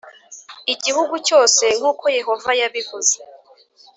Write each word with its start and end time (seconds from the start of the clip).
igihugu 0.73 1.15
cyose 1.27 1.63
nk 1.77 1.85
uko 1.91 2.05
Yehova 2.17 2.49
yabivuze 2.61 3.15